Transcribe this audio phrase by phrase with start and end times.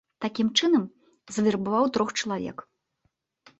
[0.23, 0.83] Такім чынам
[1.37, 2.57] завербаваў трох чалавек.